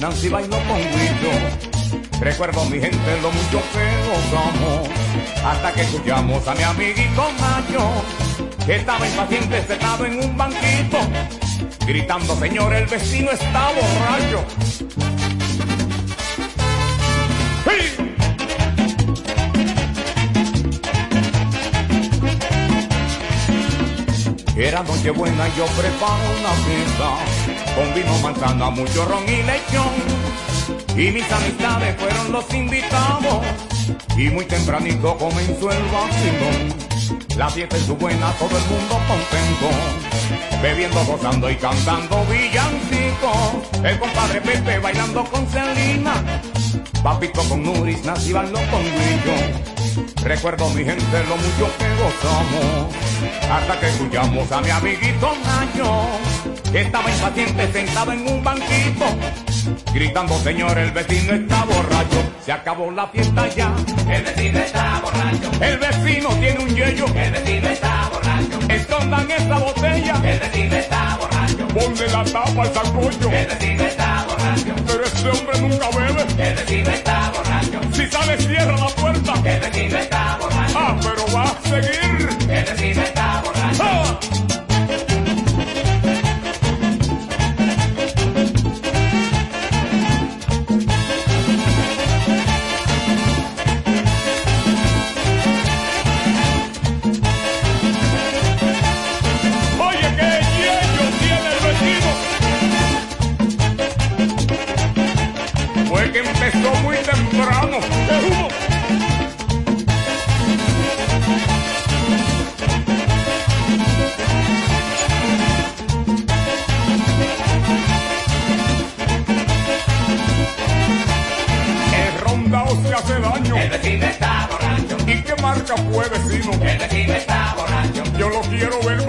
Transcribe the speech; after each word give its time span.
Nancy 0.00 0.30
bailó 0.30 0.56
con 0.66 0.78
Guillo. 0.78 2.20
Recuerdo 2.20 2.64
mi 2.64 2.80
gente 2.80 3.20
lo 3.20 3.30
mucho 3.30 3.62
que 3.72 3.84
gozamos 4.08 4.88
hasta 5.44 5.72
que 5.72 5.82
escuchamos 5.82 6.48
a 6.48 6.54
mi 6.54 6.62
amiguito 6.62 7.28
Nacho 7.38 7.92
que 8.64 8.76
estaba 8.76 9.06
impaciente 9.06 9.62
sentado 9.66 10.06
en 10.06 10.24
un 10.24 10.36
banquito 10.36 10.98
gritando 11.86 12.34
señor 12.36 12.72
el 12.74 12.86
vecino 12.86 13.30
está 13.30 13.72
borracho. 13.72 14.44
Era 24.56 24.82
noche 24.82 25.10
buena 25.10 25.48
y 25.48 25.56
yo 25.56 25.64
preparo 25.66 26.22
una 26.38 26.50
fiesta 26.50 27.59
con 27.80 27.94
vino, 27.94 28.18
manzana, 28.18 28.70
mucho 28.70 29.06
ron 29.06 29.24
y 29.26 29.42
lechón. 29.42 29.94
Y 30.96 31.10
mis 31.12 31.32
amistades 31.32 31.96
fueron 31.98 32.32
los 32.32 32.52
invitados 32.52 33.40
y 34.16 34.28
muy 34.28 34.44
tempranito 34.44 35.16
comenzó 35.16 35.70
el 35.72 35.82
vacilón. 35.84 37.38
La 37.38 37.48
fiesta 37.48 37.76
es 37.76 37.84
su 37.84 37.96
buena, 37.96 38.32
todo 38.32 38.50
el 38.50 38.64
mundo 38.64 39.00
contento, 39.08 40.60
bebiendo, 40.62 41.04
gozando 41.06 41.50
y 41.50 41.56
cantando 41.56 42.22
villancicos. 42.26 43.82
El 43.82 43.98
compadre 43.98 44.42
Pepe 44.42 44.78
bailando 44.78 45.24
con 45.24 45.46
Celina, 45.46 46.22
Papito 47.02 47.42
con 47.44 47.62
Nuris, 47.62 48.04
Nancy 48.04 48.32
con 48.32 48.82
Guillo. 48.82 49.80
Recuerdo 50.22 50.68
mi 50.70 50.84
gente 50.84 51.24
lo 51.28 51.36
mucho 51.36 51.70
que 51.78 51.88
gozamos, 51.96 52.94
hasta 53.50 53.80
que 53.80 53.88
escuchamos 53.88 54.52
a 54.52 54.60
mi 54.60 54.70
amiguito 54.70 55.32
Nacho, 55.44 56.06
que 56.72 56.80
estaba 56.82 57.10
impaciente 57.10 57.72
sentado 57.72 58.12
en 58.12 58.26
un 58.28 58.44
banquito, 58.44 59.04
gritando 59.92 60.38
señor 60.38 60.78
el 60.78 60.90
vecino 60.92 61.32
está 61.34 61.64
borracho, 61.64 62.22
se 62.44 62.52
acabó 62.52 62.90
la 62.90 63.06
fiesta 63.08 63.48
ya, 63.48 63.72
El 64.08 64.22
vecino 64.22 64.58
está 64.60 65.00
borracho. 65.02 65.50
el 65.60 65.78
vecino 65.78 66.28
tiene 66.36 66.58
un 66.60 66.68
yello, 66.74 67.06
El 67.14 67.32
vecino 67.32 67.68
está 67.68 68.08
borracho. 68.12 68.58
escondan 68.68 69.30
esa 69.30 69.58
botella, 69.58 70.14
El 70.24 70.38
vecino 70.40 70.76
está 70.76 71.16
borracho. 71.20 71.68
ponle 71.68 72.06
la 72.08 72.24
tapa 72.24 72.62
al 72.62 72.74
sancocho, 72.74 73.30
El 73.30 73.46
vecino 73.46 73.82
está 73.84 74.24
borracho. 74.28 74.74
pero 74.86 75.04
este 75.04 75.28
hombre 75.30 75.60
nunca 75.60 75.88
bebe, 75.90 76.22
El 76.48 76.54
vecino 76.54 76.90
está 76.90 77.32
borracho. 77.34 77.80
si 77.92 78.06
sale 78.06 78.36
cierra 78.38 78.76
la 78.76 78.88
puerta, 78.88 79.32
El 79.44 79.60
vecino 79.60 79.98
está 79.98 80.38
borracho. 80.40 80.78
ah, 80.78 80.96
pero 81.02 81.34
va 81.34 81.42
a 81.44 81.62
seguir. 81.68 82.28
El 82.48 82.64
vecino 82.64 83.02
está 83.02 83.42
borracho. 83.44 83.82
¡Ah! 83.82 84.20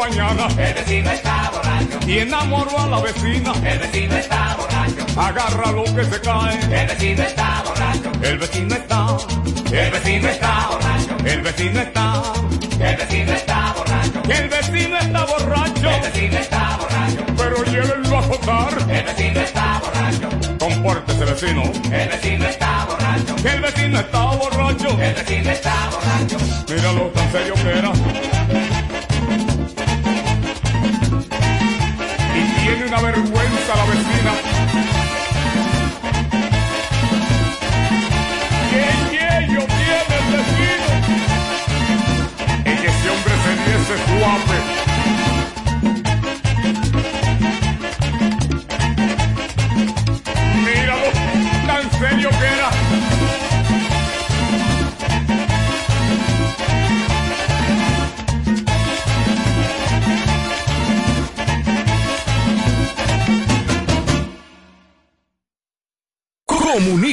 Mañana. 0.01 0.47
El 0.57 0.73
vecino 0.73 1.11
está 1.11 1.51
borracho. 1.53 1.99
Y 2.07 2.19
enamoro 2.19 2.79
a 2.79 2.87
la 2.87 2.99
vecina. 3.01 3.51
El 3.63 3.79
vecino 3.79 4.15
está 4.15 4.57
borracho. 4.57 5.03
Agarra 5.19 5.71
lo 5.71 5.83
que 5.83 6.03
se 6.05 6.19
cae. 6.21 6.57
El 6.79 6.87
vecino 6.87 7.23
está 7.23 7.63
borracho. 7.65 8.11
El 8.23 8.37
vecino 8.39 8.75
está. 8.75 9.17
El 9.71 9.91
vecino 9.91 10.27
está 10.27 10.67
borracho. 10.71 11.13
El 11.25 11.41
vecino 11.41 11.81
está. 11.81 12.23
El 12.79 12.97
vecino 12.97 13.33
está 13.33 13.73
borracho. 13.77 14.21
El 14.27 14.49
vecino 14.49 14.97
está 14.97 15.25
borracho. 15.25 15.89
El 15.89 16.01
vecino 16.01 16.37
está 16.39 16.77
borracho. 16.79 17.21
Pero 17.37 17.63
llévenlo 17.65 18.17
a 18.17 18.19
azotar. 18.19 18.73
El 18.89 19.03
vecino 19.05 19.39
está 19.41 19.81
borracho. 19.83 20.29
Compórtese, 20.59 21.25
vecino. 21.25 21.63
El 21.91 22.09
vecino 22.09 22.45
está 22.47 22.85
borracho. 22.85 23.35
El 23.47 23.61
vecino 23.61 23.99
está 23.99 24.21
borracho. 24.41 24.89
El 24.99 25.13
vecino 25.13 25.51
está 25.51 25.75
borracho. 25.91 26.37
Míralo 26.69 27.03
tan 27.13 27.31
serio 27.31 27.53
que 27.53 27.69
era. 27.79 28.90
Tiene 32.73 32.87
una 32.87 33.01
vergüenza 33.01 33.75
la 33.75 33.85
vecina. 33.85 34.31
¡Qué 38.69 38.85
yello 39.11 39.63
tiene 39.67 40.15
el 40.19 40.25
vecino! 40.31 40.87
Que 42.63 42.87
ese 42.87 43.09
hombre 43.09 43.33
se 43.43 43.51
diese 43.67 43.95
suave. 44.07 44.60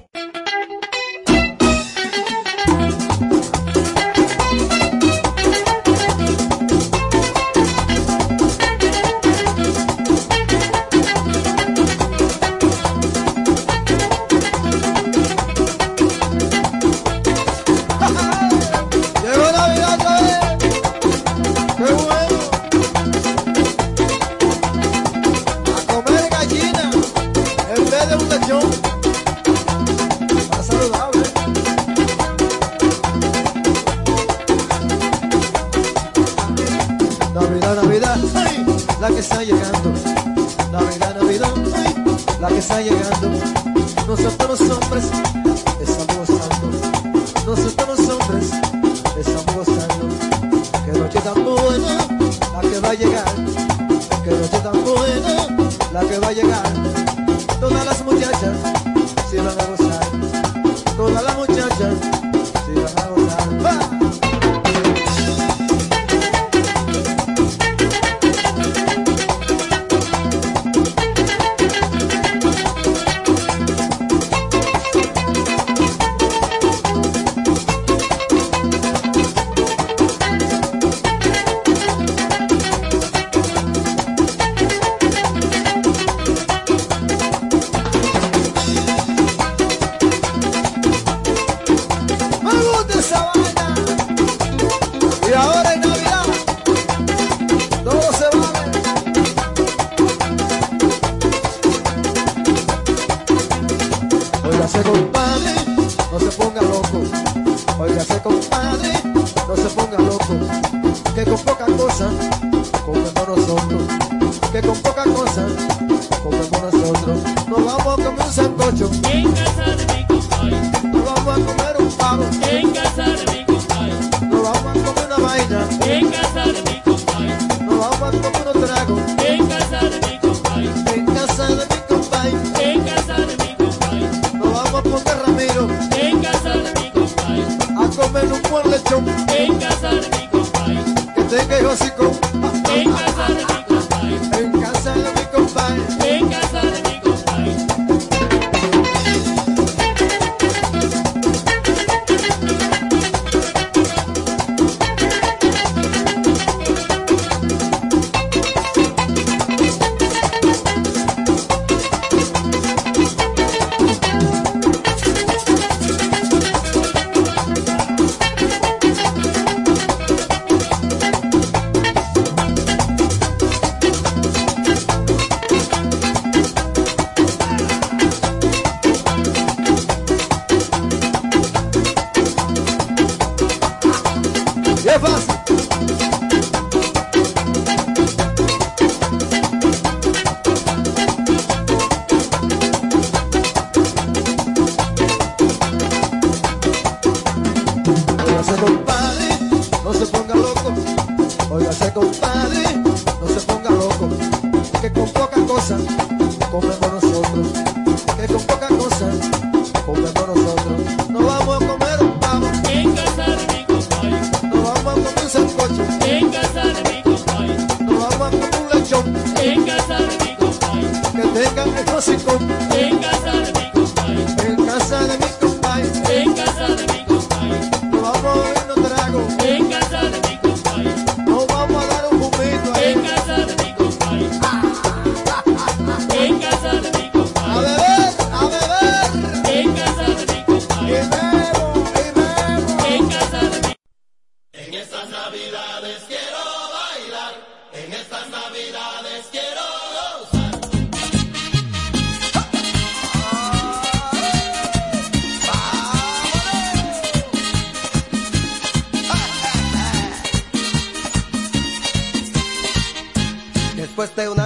Después 263.98 264.16
de 264.16 264.30
un 264.30 264.40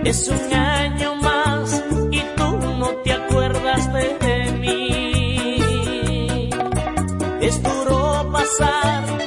Es 0.04 0.28
un 0.28 0.52
año 0.52 1.14
más 1.14 1.82
y 2.10 2.20
tú 2.36 2.58
no 2.78 2.88
te 3.04 3.12
acuerdas 3.14 3.90
de 3.94 4.52
mí. 4.60 6.50
Es 7.40 7.62
duro 7.62 8.30
pasar 8.30 9.17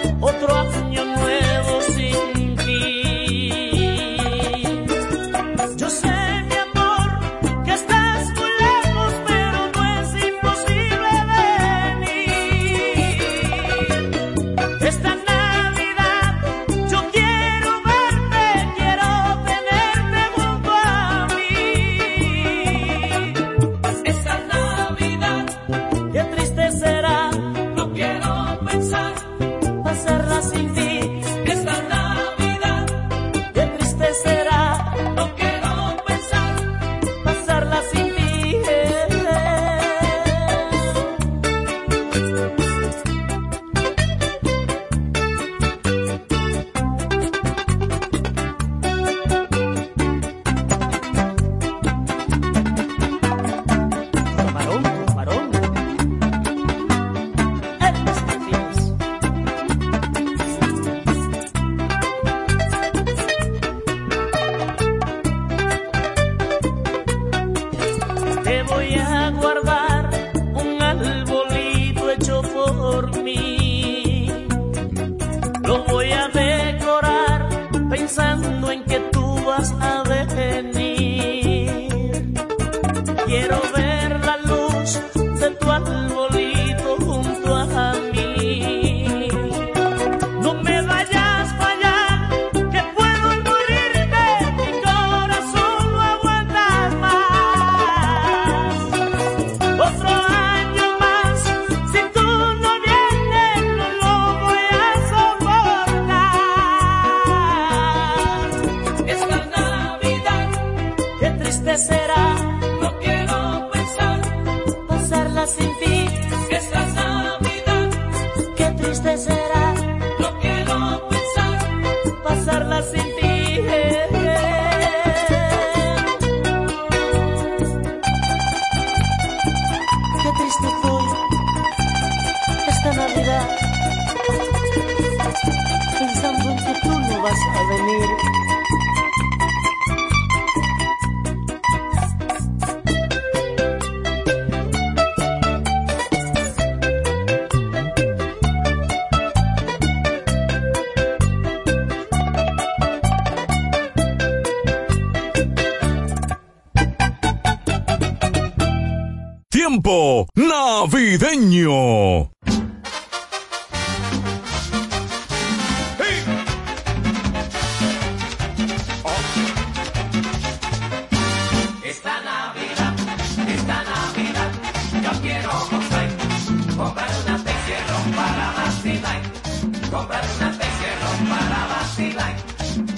para 181.30 181.68
vacilar. 181.68 182.36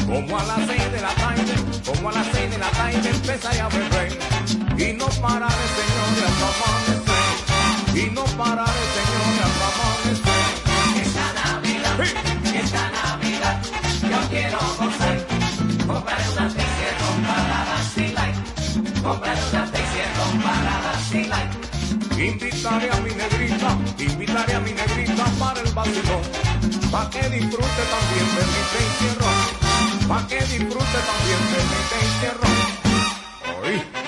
Como 0.06 0.40
a 0.40 0.44
las 0.44 0.68
seis 0.68 0.92
de 0.92 1.02
la 1.02 1.14
tarde, 1.16 1.54
como 1.86 2.10
a 2.10 2.14
las 2.14 2.28
seis 2.28 2.52
de 2.52 2.58
la 2.58 2.70
tarde 2.72 3.10
empecé 3.10 3.62
a 3.62 3.68
beber. 3.70 4.63
Y 4.84 4.92
no 4.92 5.08
pararé, 5.22 5.66
señores, 5.80 6.24
hasta 6.28 6.48
amanecer. 6.52 7.98
Y 7.98 8.10
no 8.12 8.24
pararé, 8.38 8.84
señores, 8.98 9.40
hasta 9.48 9.68
amanecer. 9.72 10.44
Esta 11.04 11.26
Navidad, 11.40 11.96
esta 12.54 12.84
Navidad, 12.92 13.56
yo 14.12 14.20
quiero 14.30 14.60
gozar, 14.78 15.18
comprar 15.88 16.22
una 16.32 16.48
tecierro 16.50 17.10
para 17.28 17.60
vacilar, 17.72 18.32
comprar 19.02 19.38
una 19.52 19.64
tecierro 19.72 20.26
para 20.44 20.76
vacilar. 20.86 21.48
Invitaré 22.20 22.92
a 22.92 22.98
mi 22.98 23.12
negrita, 23.12 23.70
invitaré 24.00 24.54
a 24.56 24.60
mi 24.60 24.74
negrita 24.74 25.26
para 25.40 25.62
el 25.62 25.72
vacilón. 25.72 26.24
Pa' 26.92 27.10
que 27.10 27.30
disfrute 27.30 27.84
también 27.96 28.28
de 28.36 28.44
mi 28.52 28.60
encierro. 28.84 29.32
Pa' 30.10 30.28
que 30.28 30.40
disfrute 30.42 31.00
también 31.10 31.42
de 31.52 31.60
mi 31.70 31.78
encierro. 32.04 32.50
Oí. 33.64 34.03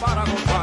para 0.00 0.24
gozar. 0.24 0.57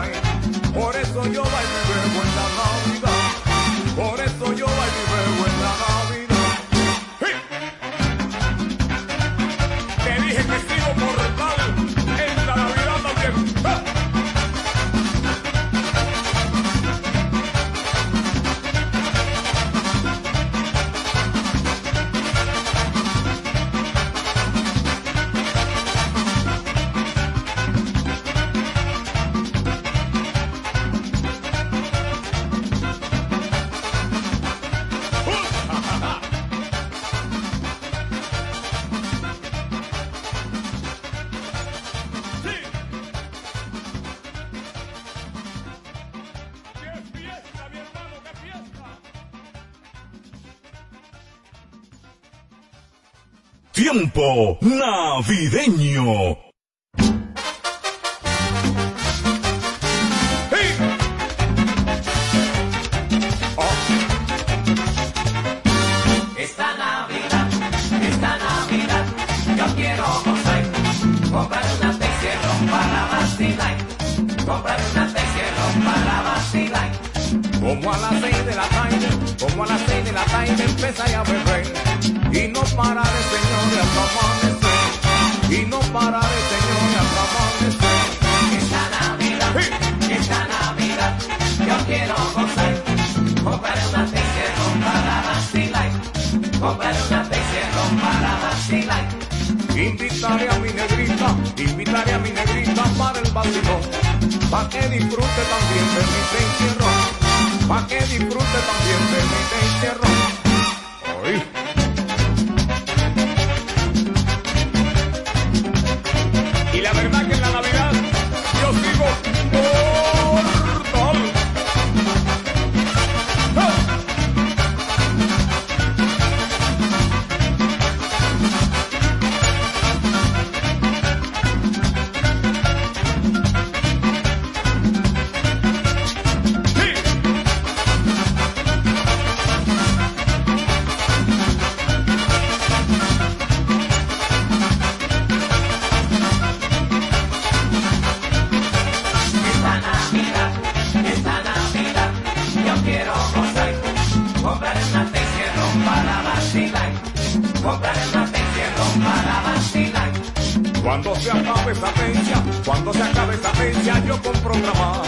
se 161.25 161.31
acabe 161.31 161.71
esa 161.71 161.88
fecha, 161.88 162.43
cuando 162.63 162.93
se 162.93 163.01
acabe 163.01 163.33
esa 163.33 163.49
fecha 163.53 164.05
yo 164.05 164.21
compro 164.21 164.53
otra 164.53 164.73
más. 164.73 165.07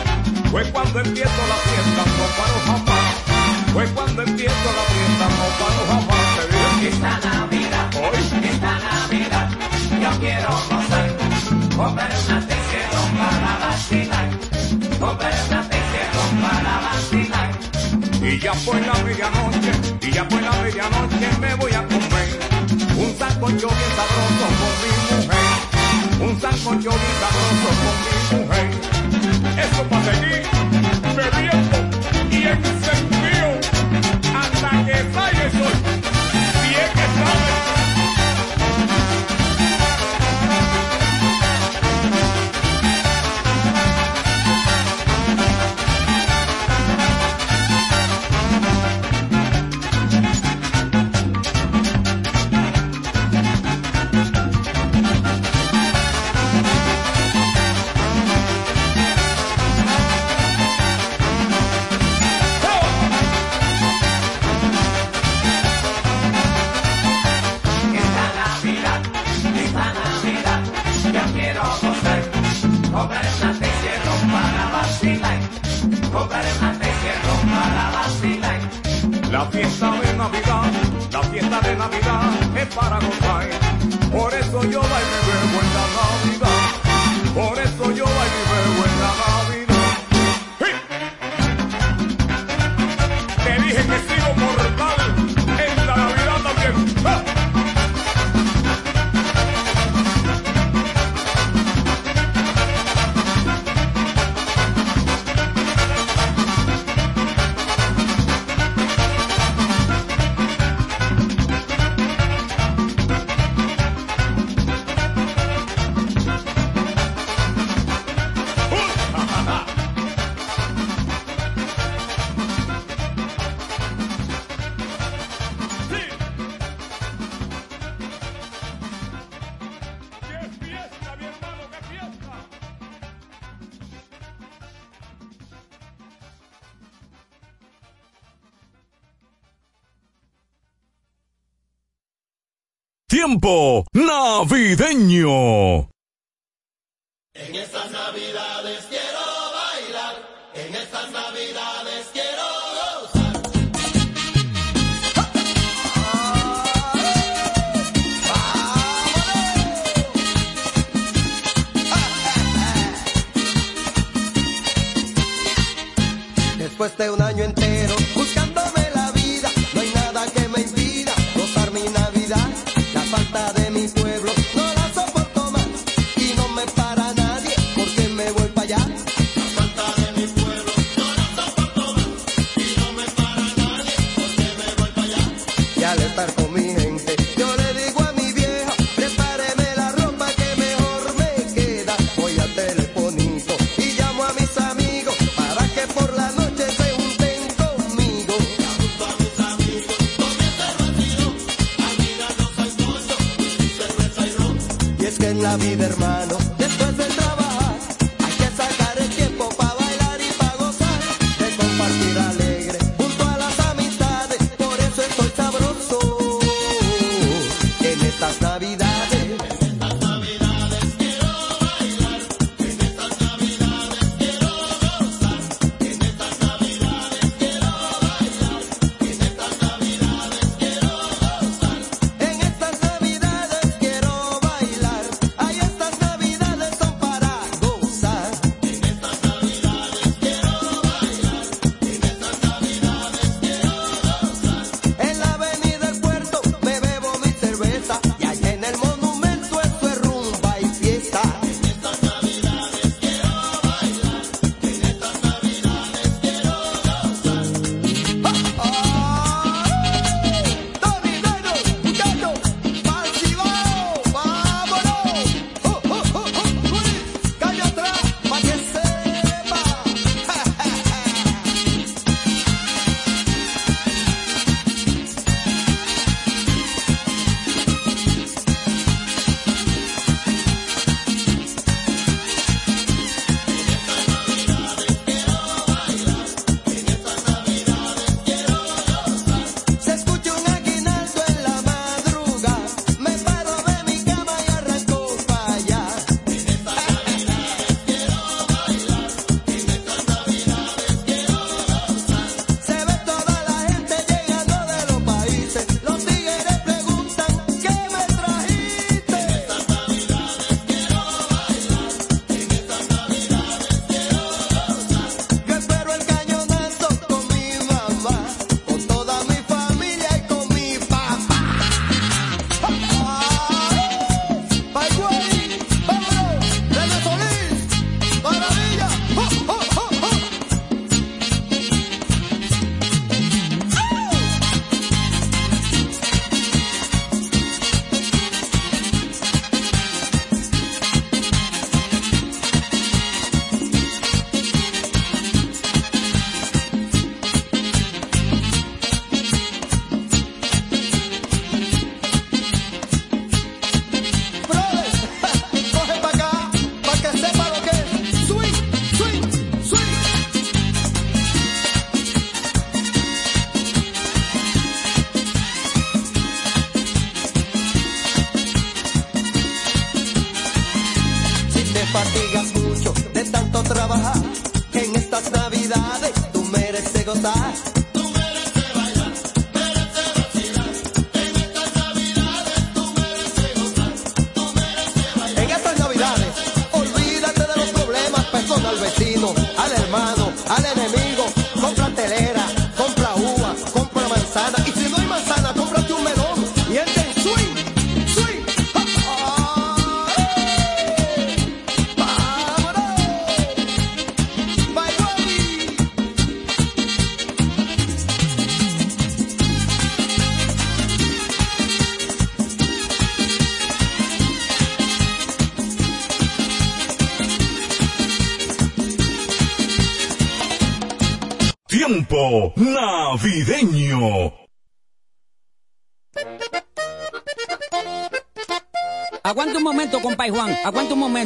Fue 0.50 0.64
cuando 0.72 1.00
empiezo 1.00 1.42
la 1.48 1.58
fiesta, 1.68 2.02
no 2.18 2.26
paro 2.38 2.60
jamás. 2.66 3.14
Fue 3.72 3.86
cuando 3.94 4.22
empiezo 4.24 4.68
la 4.78 4.86
fiesta, 4.94 5.26
no 5.38 5.46
paro 5.60 5.82
jamás. 5.92 6.26
Esta 6.90 7.14
Navidad, 7.30 7.88
hoy, 8.02 8.50
esta 8.50 8.80
Navidad, 8.80 9.50
yo 10.02 10.20
quiero 10.20 10.50
gozar. 10.50 11.08
Comprar 11.76 12.12
una 12.26 12.48
tequila 12.48 13.02
para 13.20 13.54
vacilar. 13.68 14.30
Comprar 15.00 15.34
una 15.50 15.62
tequila 15.70 16.24
para 16.42 16.74
vacilar. 16.88 17.50
Y 18.24 18.40
ya 18.40 18.54
fue 18.54 18.82
la 18.82 18.94
medianoche, 19.04 19.72
y 20.02 20.12
ya 20.12 20.26
fue 20.26 20.42
la 20.42 20.52
medianoche, 20.64 21.28
me 21.40 21.56
voy 21.56 21.74
a 21.74 21.84
comer 21.84 22.58
un 22.98 23.16
saco 23.16 23.50
yo 23.50 23.68
bien 23.70 23.92
sabroso 23.96 24.46
con 24.60 24.74
mi 24.82 24.90
mujer 25.16 25.27
un 26.20 26.42
sancocho 26.42 26.90
bien 26.90 27.16
sabroso 27.20 27.70
con 27.84 28.40
mi 28.40 28.46
mujer. 28.46 28.68
Eso 29.58 29.84
para 29.84 30.04
seguir 30.06 30.44
bebiendo. 31.16 31.77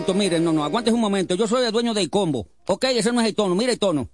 momento, 0.01 0.13
miren, 0.15 0.43
no, 0.43 0.51
no, 0.51 0.63
aguantes 0.63 0.93
un 0.93 0.99
momento. 0.99 1.35
Yo 1.35 1.47
soy 1.47 1.65
el 1.65 1.71
dueño 1.71 1.93
del 1.93 2.09
combo. 2.09 2.47
Ok, 2.65 2.85
ese 2.85 3.11
no 3.11 3.21
es 3.21 3.27
el 3.27 3.35
tono, 3.35 3.53
mira 3.55 3.71
el 3.71 3.79
tono. 3.79 4.09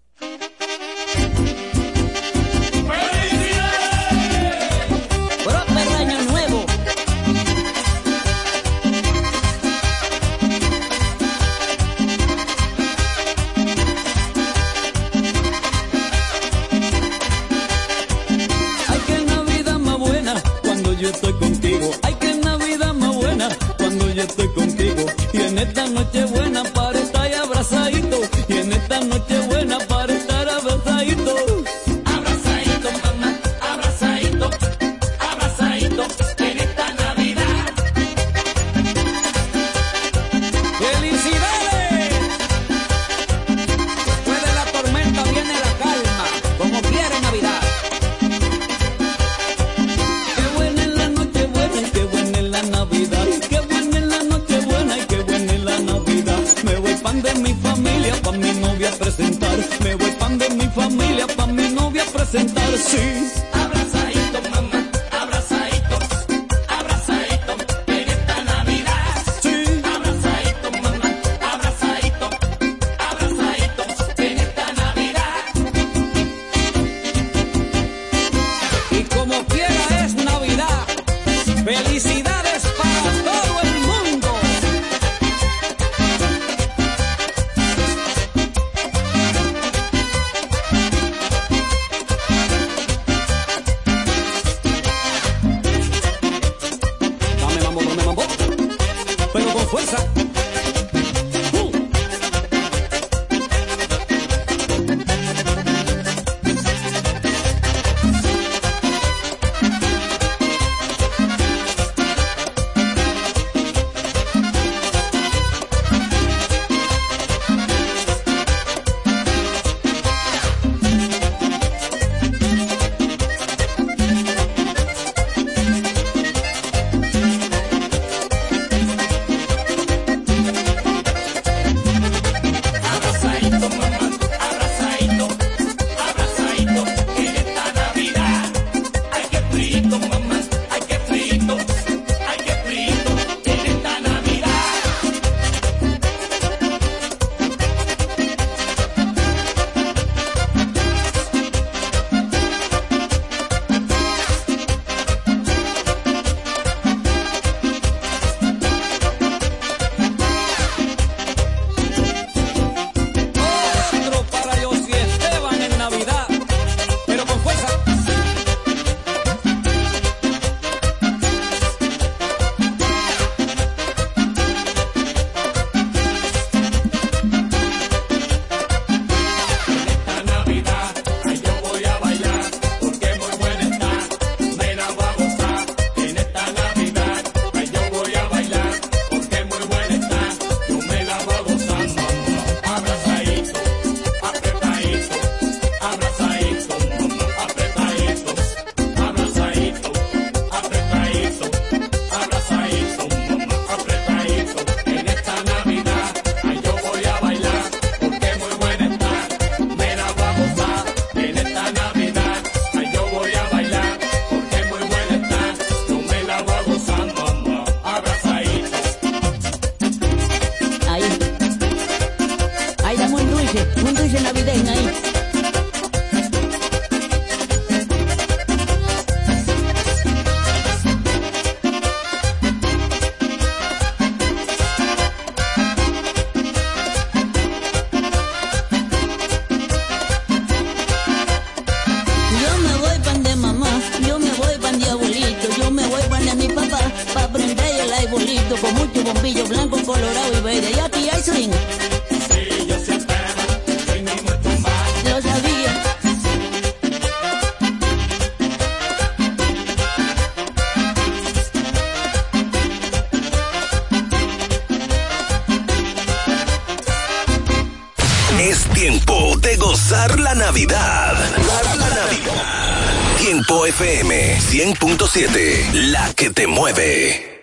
Tiempo 273.37 273.67
FM 273.67 274.39
100.7, 274.39 275.71
la 275.91 276.11
que 276.15 276.31
te 276.31 276.47
mueve. 276.47 277.36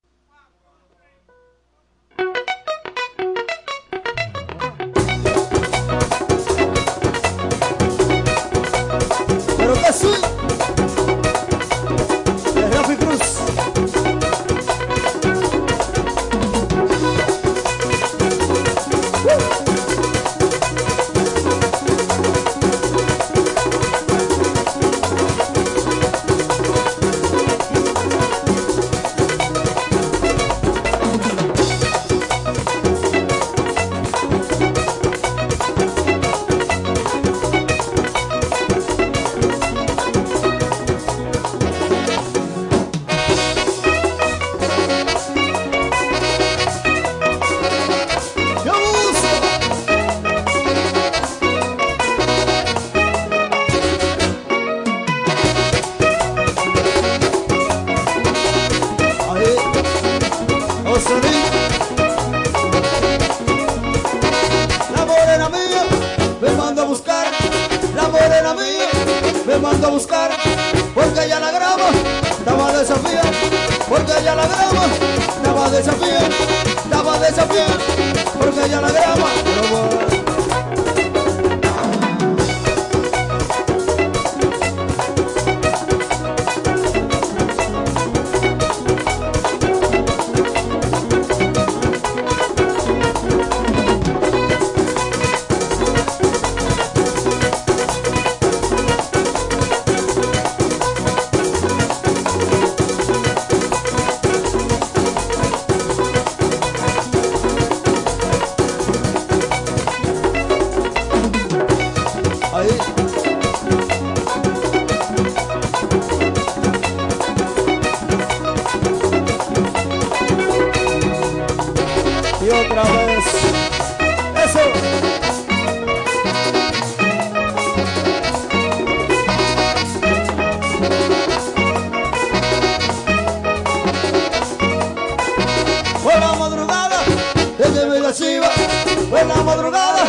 Madrugada, 139.51 140.05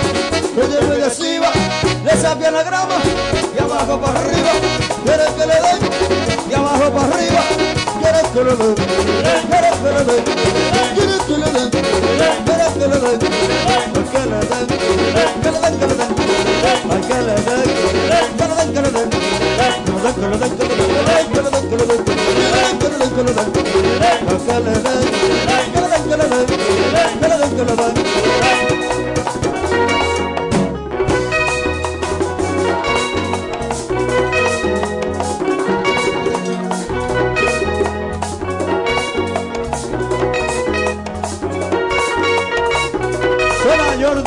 chiva, 1.18 1.52
le 2.06 2.12
sabía 2.22 2.52
la 2.52 2.64
grama, 2.64 2.96
y 3.56 3.60
abajo 3.62 4.00
para 4.00 4.20
arriba, 4.20 4.52
quiere 5.04 5.26
que 5.36 5.46
le 5.48 5.56
den, 5.66 5.80
y 6.50 6.54
abajo 6.54 6.92
para 6.92 7.08
arriba, 7.08 7.42
quiere 8.02 8.22
que 8.34 8.42
le 8.44 8.56
den, 8.56 8.76
quiere 9.50 9.70
que 9.82 9.90
le 9.92 10.02
den, 10.10 10.24
quiere 10.96 11.18
que 11.28 11.36
le 11.38 11.50
den, 11.52 11.70
quiere 12.46 12.66
que 12.74 12.86
le 12.88 13.00
den. 13.00 13.20
Que 14.12 14.30
le 14.30 14.40
den, 14.42 14.58
que. 14.58 15.02
Que 15.42 15.50
le 15.52 15.60
den, 15.60 15.74
que 15.74 15.88
que 27.42 27.64
le 27.64 27.76
den, 27.76 29.01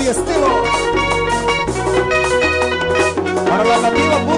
fiestero. 0.04 0.62
Para 3.48 3.64
la 3.64 3.78
nativa 3.78 4.33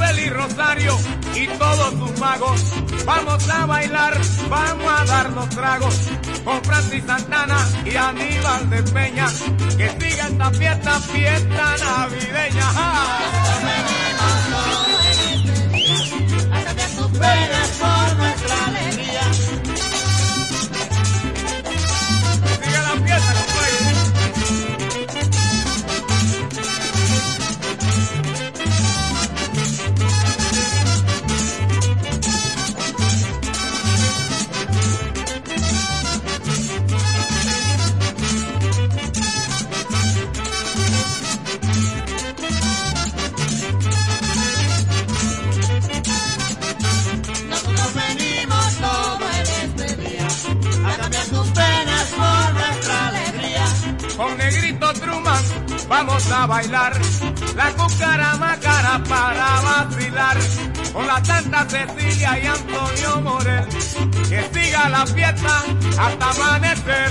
Feli 0.00 0.30
Rosario 0.30 0.98
y 1.34 1.46
todos 1.46 1.90
sus 1.92 2.18
magos. 2.18 2.60
Vamos 3.04 3.48
a 3.50 3.66
bailar, 3.66 4.18
vamos 4.48 5.00
a 5.00 5.04
darnos 5.04 5.48
tragos 5.50 5.94
con 6.42 6.64
Francis 6.64 7.04
Santana 7.06 7.58
y 7.84 7.96
Aníbal 7.96 8.70
de 8.70 8.82
Peña. 8.82 9.26
Que 9.76 9.90
siga 9.90 10.28
esta 10.28 10.50
fiesta, 10.52 11.00
fiesta 11.00 11.76
navideña. 11.84 13.39
vamos 56.06 56.32
a 56.32 56.46
bailar 56.46 56.92
la 57.56 57.70
cucaramácara 57.72 59.02
para 59.06 59.60
vacilar 59.60 60.38
con 60.94 61.06
la 61.06 61.22
tanta 61.22 61.66
Cecilia 61.66 62.38
y 62.42 62.46
Antonio 62.46 63.20
Morel. 63.20 63.66
Que 64.28 64.48
siga 64.52 64.88
la 64.88 65.06
fiesta 65.06 65.62
hasta 65.98 66.30
amanecer. 66.30 67.10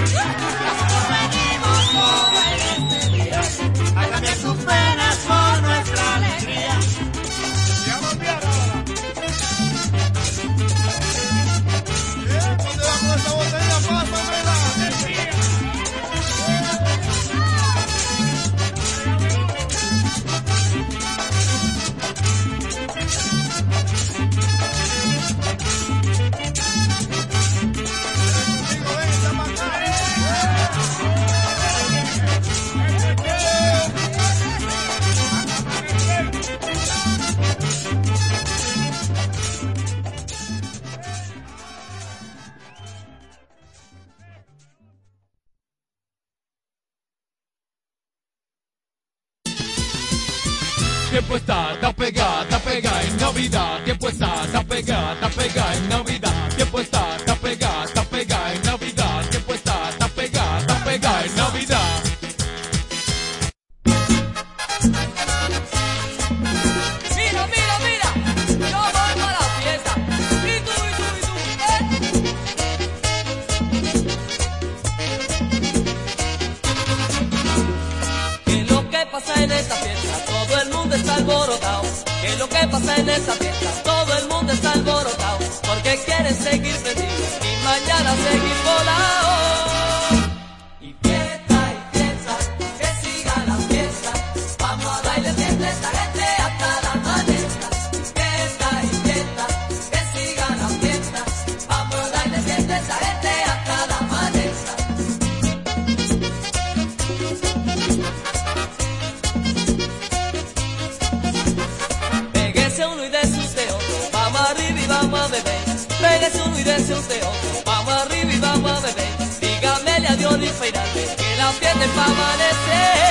Para 121.88 122.06
amanecer. 122.06 123.09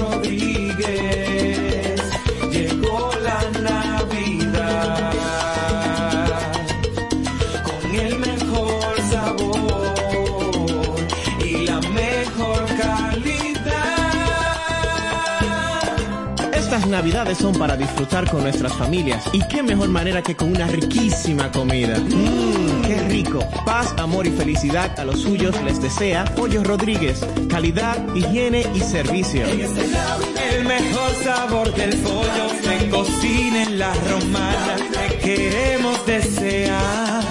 Navidades 17.01 17.39
son 17.39 17.53
para 17.53 17.75
disfrutar 17.75 18.29
con 18.29 18.43
nuestras 18.43 18.73
familias 18.73 19.25
y 19.33 19.39
qué 19.47 19.63
mejor 19.63 19.89
manera 19.89 20.21
que 20.21 20.35
con 20.35 20.51
una 20.51 20.67
riquísima 20.67 21.51
comida. 21.51 21.97
Mmm, 21.97 22.83
qué 22.83 22.99
rico. 23.09 23.39
Paz, 23.65 23.95
amor 23.97 24.27
y 24.27 24.29
felicidad 24.29 24.99
a 24.99 25.03
los 25.03 25.19
suyos 25.19 25.59
les 25.63 25.81
desea 25.81 26.25
Pollo 26.35 26.63
Rodríguez. 26.63 27.25
Calidad, 27.49 27.97
higiene 28.13 28.67
y 28.75 28.81
servicio. 28.81 29.47
El 29.47 30.63
mejor 30.65 31.15
sabor 31.23 31.73
del 31.73 31.97
pollo 32.01 32.49
se 32.61 32.89
cocina 32.89 33.63
en 33.63 33.79
la 33.79 33.95
romana. 33.95 34.75
Te 34.91 35.17
queremos 35.17 36.05
desear. 36.05 37.30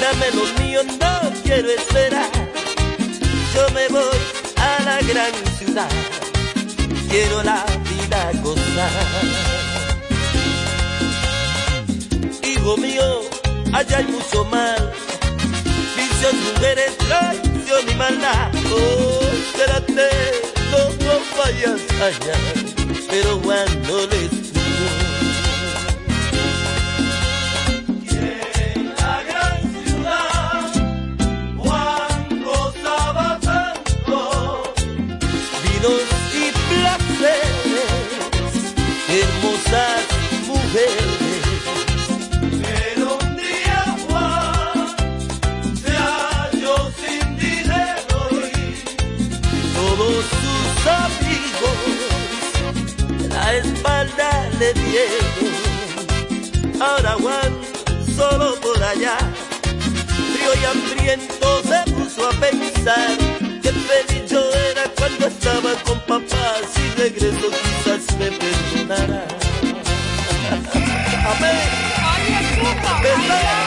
dame 0.00 0.30
los 0.36 0.56
míos, 0.60 0.86
no 0.86 1.32
quiero 1.42 1.68
esperar. 1.68 2.30
Yo 3.52 3.68
me 3.74 3.88
voy 3.88 4.18
a 4.56 4.84
la 4.84 5.00
gran 5.00 5.32
ciudad, 5.58 5.88
quiero 7.10 7.42
la 7.42 7.66
vida 7.90 8.30
gozar. 8.40 8.90
Hijo 12.44 12.76
mío, 12.76 13.20
allá 13.72 13.98
hay 13.98 14.04
mucho 14.04 14.44
mal. 14.44 14.92
Vicios, 15.96 16.34
mujeres, 16.34 16.96
traición 16.98 17.90
y 17.90 17.94
maldad. 17.96 18.52
Oh, 18.70 19.20
espérate, 19.32 20.08
no, 20.70 20.78
no 21.04 21.14
vayas 21.36 21.80
allá. 22.00 22.38
Pero 23.10 23.40
Juan 23.40 23.66
no 23.88 24.06
le 24.06 24.35
espalda 53.86 54.48
le 54.58 54.72
dieron. 54.74 55.36
Ahora 56.80 57.12
Juan 57.20 57.52
solo 58.16 58.54
por 58.60 58.82
allá, 58.82 59.16
frío 59.62 60.50
y 60.60 60.64
hambriento 60.64 61.62
se 61.62 61.92
puso 61.92 62.28
a 62.28 62.32
pensar 62.32 63.16
que 63.62 63.70
feliz 63.72 64.30
yo 64.30 64.40
era 64.70 64.84
cuando 64.96 65.26
estaba 65.26 65.74
con 65.84 66.00
papá. 66.00 66.56
Si 66.72 66.82
regreso 67.00 67.50
quizás 67.50 68.18
me 68.18 68.30
perdonará. 68.32 69.26
Amén. 71.36 71.86
¿Verdad, 73.02 73.65